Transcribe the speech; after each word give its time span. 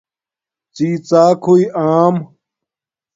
ڎی 0.75 0.89
ڎاک 1.09 1.39
ہوئئ 1.47 1.65
آم 1.89 2.15